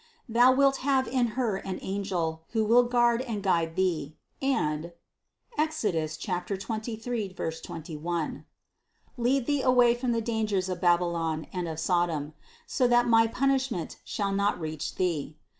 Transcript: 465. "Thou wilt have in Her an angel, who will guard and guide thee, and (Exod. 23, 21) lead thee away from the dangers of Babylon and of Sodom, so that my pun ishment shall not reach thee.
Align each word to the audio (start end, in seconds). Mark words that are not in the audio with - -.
465. 0.25 0.33
"Thou 0.33 0.57
wilt 0.57 0.77
have 0.77 1.07
in 1.07 1.27
Her 1.37 1.57
an 1.57 1.77
angel, 1.83 2.41
who 2.53 2.65
will 2.65 2.81
guard 2.85 3.21
and 3.21 3.43
guide 3.43 3.75
thee, 3.75 4.17
and 4.41 4.93
(Exod. 5.59 5.93
23, 6.59 7.33
21) 7.35 8.45
lead 9.15 9.45
thee 9.45 9.61
away 9.61 9.93
from 9.93 10.11
the 10.11 10.19
dangers 10.19 10.69
of 10.69 10.81
Babylon 10.81 11.45
and 11.53 11.67
of 11.67 11.79
Sodom, 11.79 12.33
so 12.65 12.87
that 12.87 13.07
my 13.07 13.27
pun 13.27 13.51
ishment 13.51 13.97
shall 14.03 14.31
not 14.31 14.59
reach 14.59 14.95
thee. 14.95 15.37